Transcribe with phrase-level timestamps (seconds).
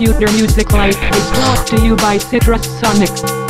[0.00, 3.49] Computer Music Life is brought to you by Citrus Sonic.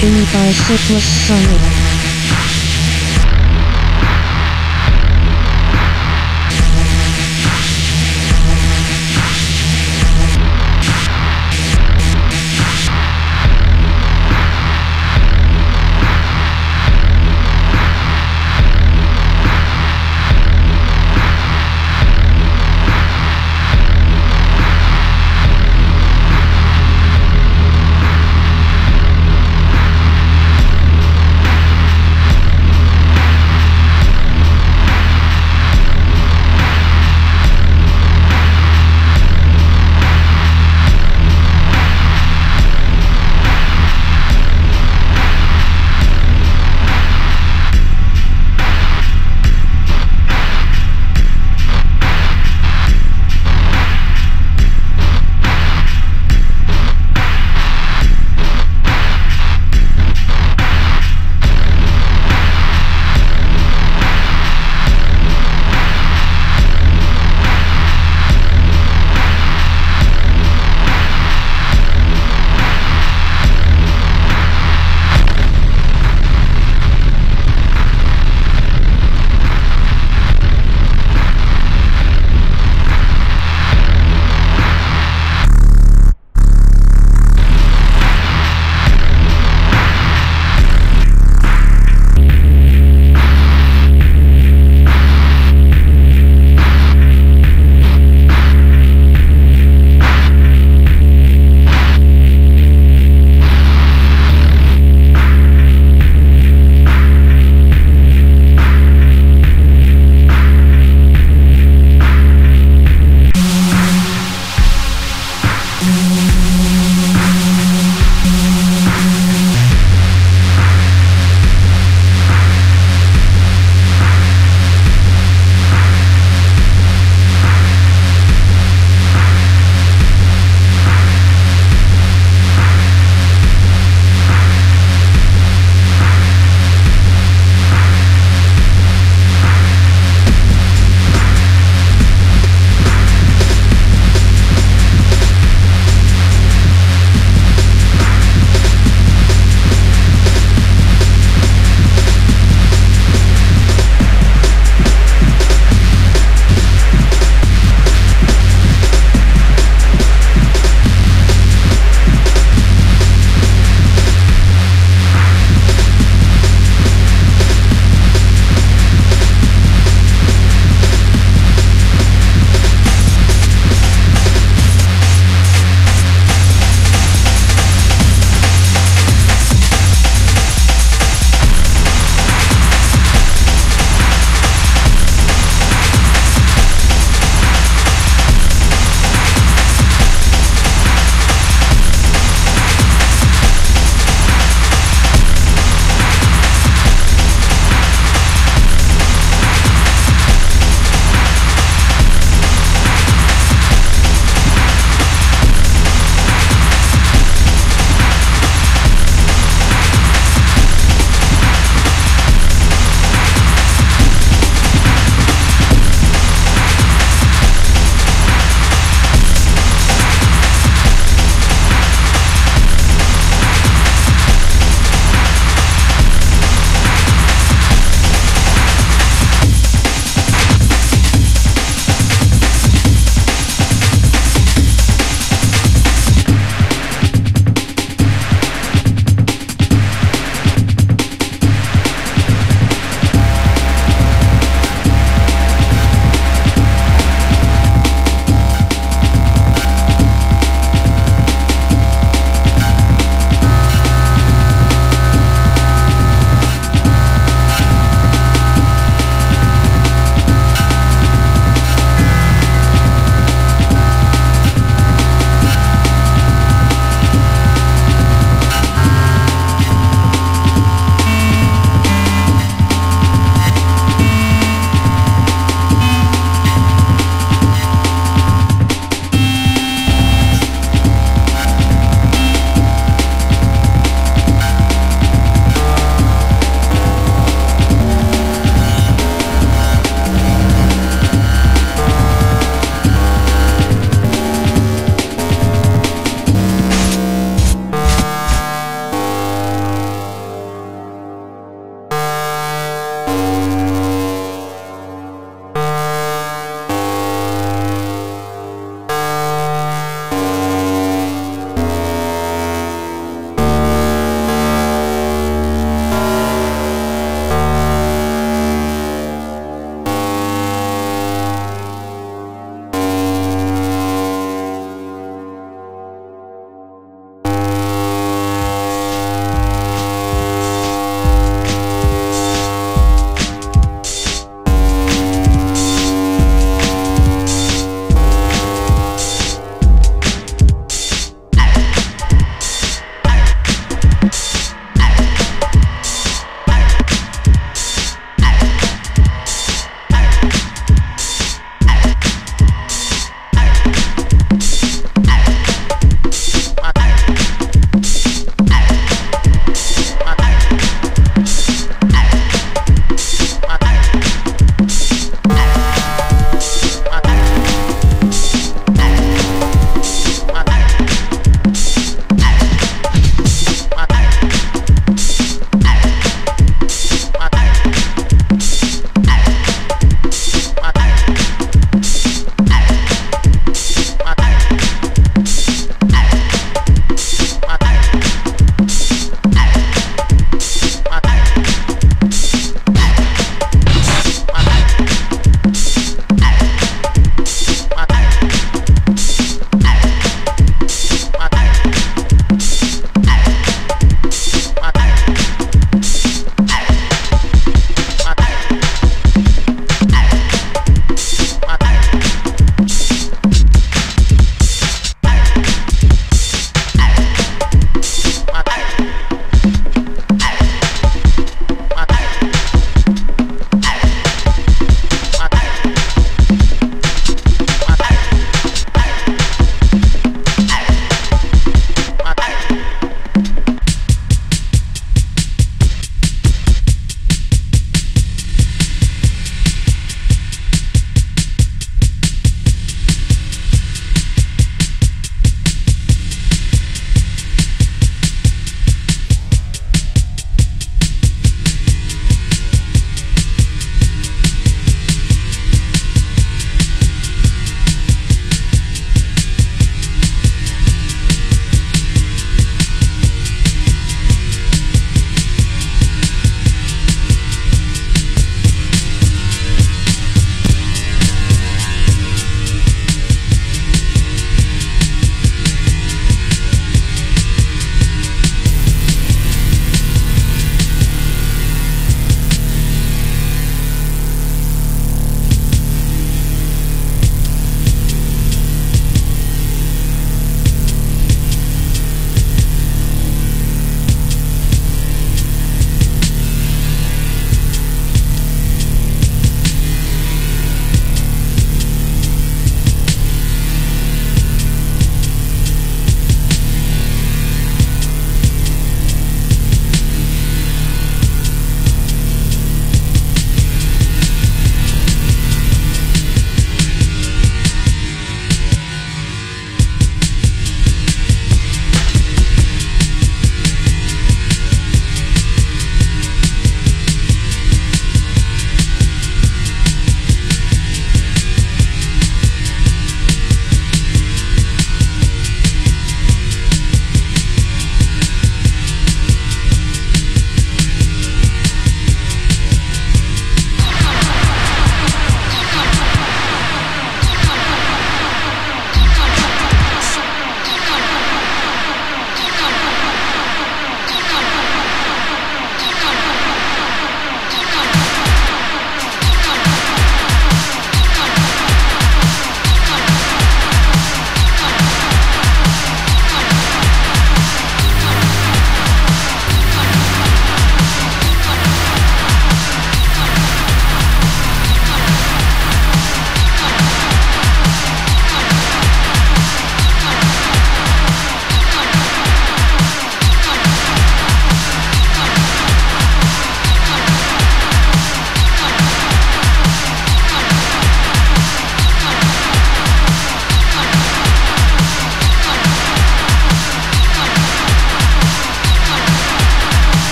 [0.00, 1.95] Brought to you